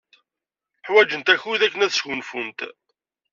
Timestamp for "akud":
1.33-1.61